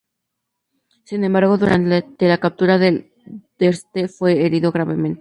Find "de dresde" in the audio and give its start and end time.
2.79-3.83